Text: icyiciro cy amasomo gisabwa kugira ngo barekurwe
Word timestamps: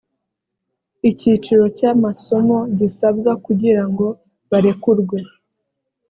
icyiciro 1.09 1.63
cy 1.77 1.85
amasomo 1.91 2.57
gisabwa 2.77 3.31
kugira 3.45 3.83
ngo 3.89 4.07
barekurwe 4.49 5.17